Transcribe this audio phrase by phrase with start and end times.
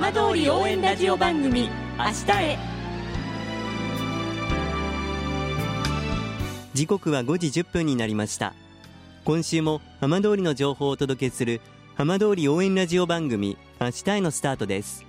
[0.00, 1.62] 浜通り応援ラジオ番組
[1.98, 2.58] 明日へ。
[6.72, 8.54] 時刻は5時1分になりました。
[9.24, 11.60] 今週も浜通りの情報をお届けする
[11.96, 15.04] 浜通り応援ラジオ番組明日へのスタートです。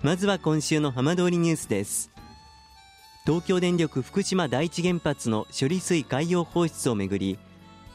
[0.00, 2.12] まずは今週の浜通りニュースです。
[3.26, 7.36] 東京電力福島第一原発の処理水海洋放出をめぐり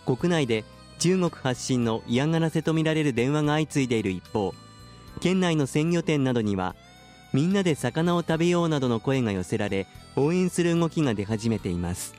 [0.06, 0.66] 国内で
[1.00, 4.54] 中国発信の嫌がらせとみられる電話が相次いでいる一方
[5.20, 6.76] 県内の鮮魚店などには
[7.34, 12.16] みんなで魚を食べようなどの声が寄せられ応援する動きが出始めています。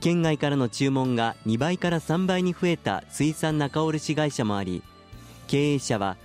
[0.00, 4.82] 県外からの注文が2倍から3倍に増えた水産仲卸会社もあり
[5.46, 6.16] 経営者は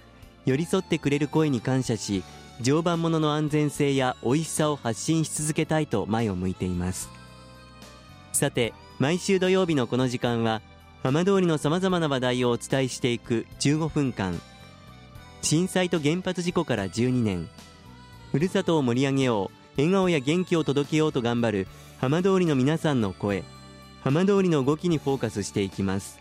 [0.45, 2.23] 寄り添ってくれる声に感謝し
[2.61, 7.09] 常磐ものの安全性や美味しさを発信し続けたいと前を向いています。
[8.31, 10.61] さて毎週土曜日のこの時間は
[11.03, 14.39] 浜通りのさまざまな話題をお伝えしていく15分間。
[15.41, 17.49] 震災と原発事故から12年。
[18.31, 21.67] ふるさとを盛り上げよう笑顔や元気を届けようと頑張る
[21.99, 23.43] 浜通りの皆さんの声。
[24.03, 26.19] 浜通りの動きにフォーカスしていきます。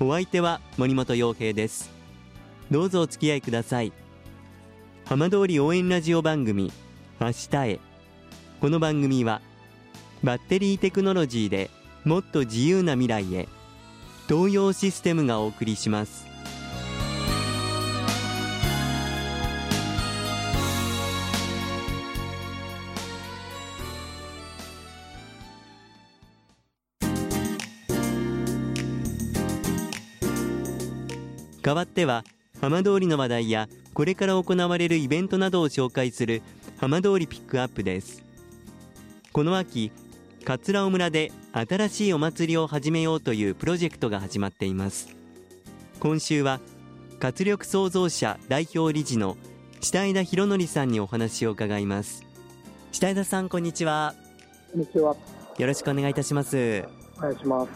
[0.00, 1.90] お相手は森本洋平です。
[2.70, 3.92] どうぞお付き合いください。
[5.04, 6.72] 浜通り応援ラジオ番組
[7.20, 7.80] 明日へ。
[8.60, 9.40] この番組は
[10.22, 11.70] バッテリーテクノロジーで
[12.04, 13.48] もっと自由な未来へ
[14.28, 16.27] 東洋システムがお送りします。
[31.68, 32.24] 代わっては
[32.62, 36.40] 浜通りの話題やこれから行われるイベントなどを紹介する
[36.78, 38.24] 浜通りピックアップです。
[39.34, 39.92] この秋
[40.46, 45.14] 桂尾村で新しいお祭りを始めようというプロジェクトが始まっています。
[46.00, 46.60] 今週は
[47.20, 49.36] 活力創造者代表理事の
[49.82, 52.24] 下枝博則さんにお話を伺います。
[52.92, 54.14] 下枝さんこんにちは。
[54.72, 55.14] こんにちは。
[55.58, 56.86] よろしくお願いいたします。
[57.18, 57.66] お願いしま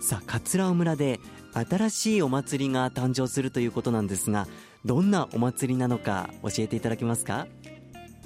[0.00, 0.08] す。
[0.08, 1.20] さあ桂尾村で
[1.64, 4.46] 新しいお祭りが誕生するということなんですが
[4.84, 7.46] どんなお祭りなのか教えていただけますか？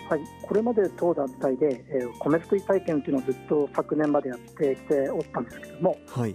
[0.08, 6.34] はい、これまで当団体で、えー、米作り体験というのをずっと昨年までやってきておったんですけども、はい。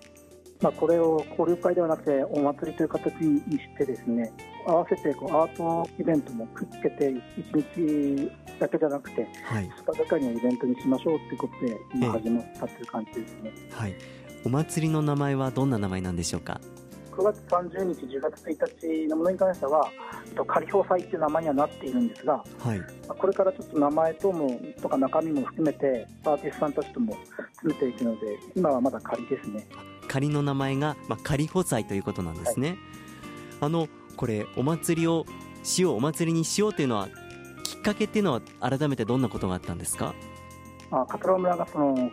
[0.59, 4.33] まあ、これを交流会ではなくてお祭りという形にしてですね
[4.65, 13.93] 合わせてこうアートイベントもくっつけて1日だけじゃなくて、はい、2日がかりのイベントにしましょうということで今始まったという感じですね、はい、
[14.45, 16.59] お祭りの名前はどんな名前なんでしょうか？
[17.17, 19.89] 9月30日、10月1日のものに関しては、
[20.45, 27.17] 仮放祭という名前にはなっているんですが、はい、これからちょっと名前ともとか中身も含めて、アーティストさんたちとも
[27.63, 29.67] 詰めていくので、今はまだ仮ですね。
[30.07, 32.69] 仮の名前が、まあ、仮放祭ということなんですね。
[32.69, 32.77] はい、
[33.61, 35.25] あのこれお祭りを
[35.63, 37.09] しようお祭りにしようというのは
[37.63, 40.13] きっかけっていうのは改めてどんなことがあったんですか？
[40.91, 42.09] あ桂村がその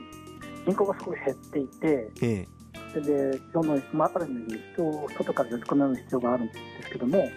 [0.67, 2.54] 人口がすごい減っていて、ええ
[3.01, 7.31] でどんどん、まあ、ある意味人を外から呼び込む必要があるんですけども、はい、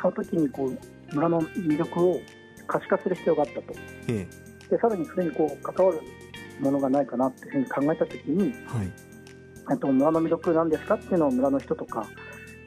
[0.00, 2.20] その時にこう村の魅力を
[2.66, 3.74] 可視化する必要があったと、
[4.08, 6.00] ええ、でさらにそれにこう関わる
[6.60, 8.92] ものがないかなっていうふうに考えた時に、はい、
[9.66, 12.06] あと村の魅力なんですかっていうのを村の人とか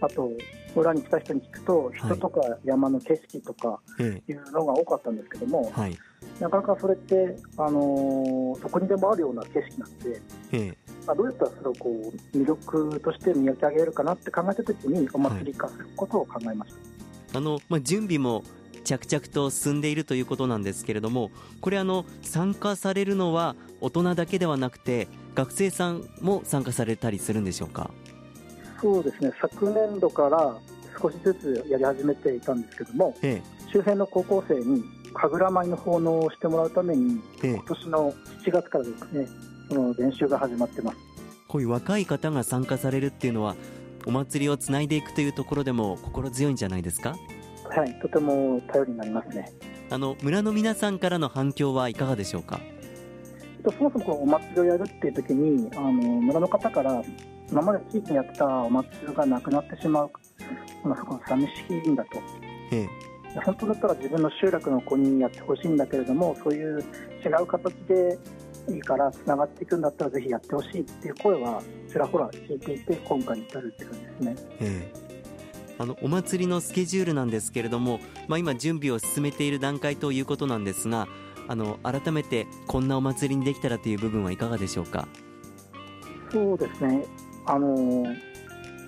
[0.01, 0.31] あと
[0.75, 5.97] 村に来た人に聞くと人とか山の景色とかいうのが多かったんですけども、はい、
[6.39, 16.73] なかなかそれって、あのー、どこにでもあるような景色なので、えまあ、どうやったらそれをこう魅力として見分け上げるかなって考えたときにお祭り化することを考えまし
[17.31, 18.43] た、あのまあ、準備も
[18.83, 21.31] 着々と進んでいるということなんですけれども
[21.61, 27.91] これあの参加されるのは大人だけではなくて学生さんも参加されたりするんでしょうか？
[28.81, 29.31] そうですね。
[29.41, 30.57] 昨年度から
[31.01, 37.53] 少しずつやり始めていたんですけども、え周辺の高校生に神楽舞の奉納をしてもらうために、ええ。
[37.53, 38.13] 今年の
[38.45, 40.97] 7月からですねその練習が始まってます。
[41.47, 43.55] こういう若い方が参加されるっていうのは
[44.05, 47.15] お祭りをつないでいくというところでも心強いんじゃないですか？
[47.69, 49.51] はいとても頼りになりますね。
[49.89, 52.59] あの村の皆さんからの反響はいかがでしょうか？
[53.63, 57.01] そもそもこうお祭りをやるっていう時にあの村の方から
[57.51, 60.11] 今まで地域にやってたお祭りがなくなってしまう
[60.83, 61.49] のがすごく寂し
[61.85, 62.09] いんだと。
[62.71, 62.87] え
[63.45, 66.79] 本当だったら自分の集落の子にやってほしいんだけれどもそういう
[67.25, 68.19] 違う形で
[68.69, 74.35] いいからつながっていくんだったらぜひやってほしいっていう声はちらほら聞いていて今回に至るって感じですね。
[74.61, 75.03] ええ
[75.79, 81.07] あのお祭りのスケジュールなんですけれども、まあ、今準備を進めている段階ということなんですが
[81.47, 85.07] あの改めてこんなお祭りにできたらという部分はいかがでしょうか？
[86.31, 87.03] そうですね。
[87.45, 88.05] あの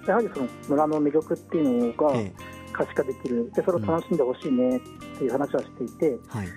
[0.07, 2.31] やはりその村の魅力っていうのが、え
[2.71, 3.51] 可視化できる。
[3.55, 4.79] でそれを楽しんでほしいねっ
[5.17, 6.47] ていう話はしていて、はい。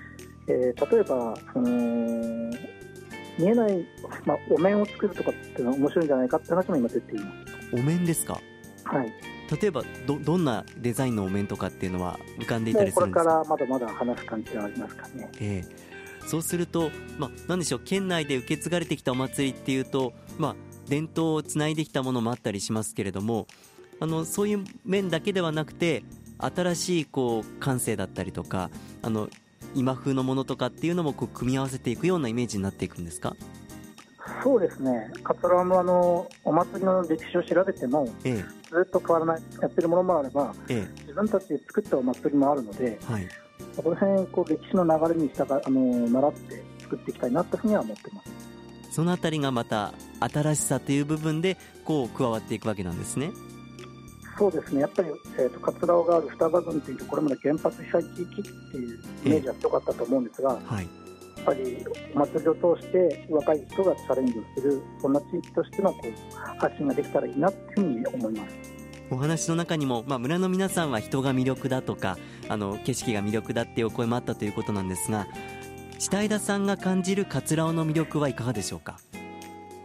[0.47, 2.51] えー例えばその
[3.39, 3.85] 見えない、
[4.25, 7.31] まあ、お面を作るとかっていうのは面白いんじゃないかって話も今出ていま
[7.73, 8.41] お面ですか？
[8.77, 8.87] す。
[8.87, 9.13] はい、
[9.61, 15.29] 例えばどどんなデザインのお面とかっていうのは浮かんでいたりするんですからまだまだ話す感じはありますかね。
[15.39, 16.27] ええ。
[16.27, 17.79] そうすると、まあ、なんでしょう？
[17.79, 20.55] 県内で受け継がれてきたお祭りっていうと、まあ、
[20.87, 23.47] 伝統をつないできたものもあったりしますけれども
[23.99, 26.03] あのそういう面だけではなくて
[26.37, 28.69] 新しいこう感性だったりとか
[29.01, 29.29] あの
[29.75, 33.35] 今風のものとかっていうのもこう組み合わせていくようなイメージになっていくんですか、
[34.43, 41.01] そうですね、桂のあのお祭りの歴史を調べても、えずっと変わらない、やってるものもあれば、ええ。
[41.01, 43.27] 自分たちで作ったお祭りもあるので、えはい、
[43.75, 48.49] この辺こう歴史の流れに従あの習って作っていきたいなというふうには思ってます。
[48.91, 53.31] そのあたりがまた新しさという部分でこう加わっていくわけなんですね。
[54.39, 60.85] そうですね、やっぱり、えー、と桂尾がある双葉郡というこれまで原発被災地域っていうイメージは強かったと思うんですが、やはい。
[60.85, 60.87] っ
[61.45, 68.55] ぱりお祭りを通して若い人がチャレンジをする、そんな地域としてのこう発信ができたらいいなというふうに思います。
[69.11, 75.27] お話の中にも、まあ、村の皆さんは人が魅力だとかあの景色が魅力だっていうお声もあったということなんですが
[75.97, 78.99] 下枝さんが感じる桂尾の魅力はいかがでしょうか？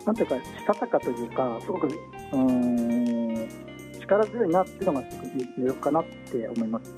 [0.06, 2.93] なんていうか、したたかというか、すごく、うーん、
[4.06, 6.92] 力強いなっていうのがすごく魅力かなって思います。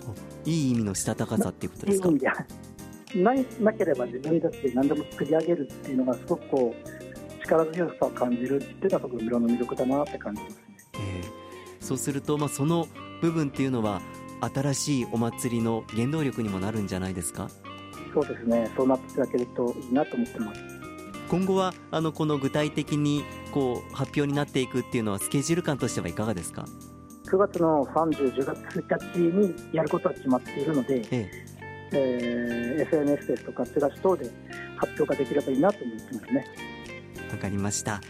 [0.44, 2.10] いい意味のしたたかさっていうことですか？
[3.14, 10.60] ないなければ自分たちで何でも作り上げるっていうのがすごくこう力強さを感じるっていうのはすごく村の魅力だなって感じますね。
[10.94, 11.46] えー
[11.78, 12.88] そうすると、まあ、その
[13.20, 14.00] 部分っていうのは
[14.52, 17.48] 新しいお祭りの原動力にもなるんじゃないですか？
[18.12, 18.68] そうですね。
[18.76, 20.60] そうなっていただけるといいなと思ってます。
[21.28, 26.64] 今後はあのこの具体的にこう発表になっていくっていうのはスケジュール感としてはいかがですか、
[27.26, 31.30] 9月の30、10月1日にやることは決まっているので、え
[31.92, 34.30] えー SNS ですとかチラシ等で
[34.76, 36.46] 発表ができればいいなと思ってますね。
[37.28, 38.00] えわかりました、はい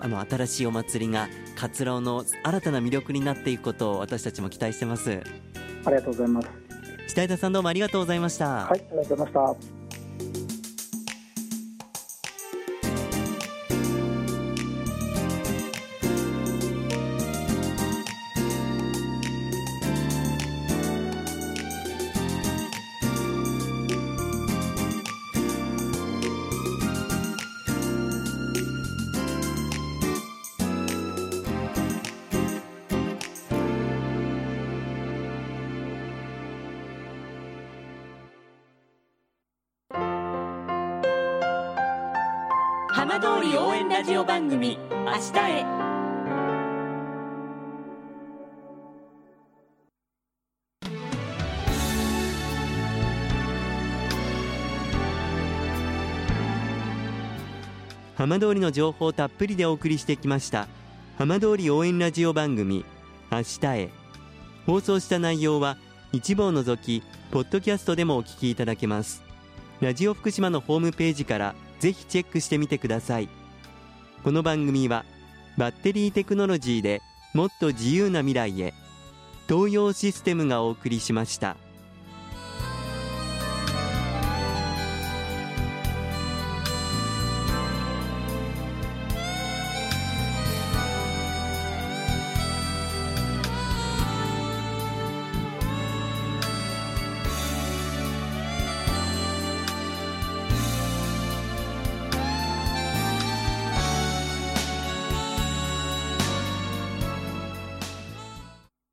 [0.00, 5.20] あの新しいお祭りが桂尾の新たな魅力になっていくことを私たちも期待してます
[5.84, 6.48] ありがとうございます。
[7.08, 9.75] 下枝さんどうもありがとうございました、はい、ありがとうございました。
[42.96, 45.64] 浜通り応援ラジオ番組「明日へ」
[58.16, 60.66] 浜通りの情報をたっぷりでお送りしてきました
[61.18, 62.86] 浜通り応援ラジオ番組
[63.30, 63.90] 明日へ。
[64.64, 65.76] 放送した内容は
[66.14, 69.22] 一部を除きポッドキャストでもお聞きいただけます。
[69.82, 73.28] ラジオ福島のホームページからぜひチェックしてみてください
[74.24, 75.04] この番組は
[75.56, 77.00] バッテリーテクノロジーで
[77.34, 78.74] もっと自由な未来へ
[79.48, 81.56] 東洋システムがお送りしました。